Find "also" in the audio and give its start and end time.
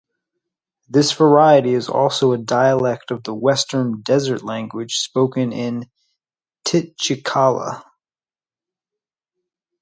1.87-2.31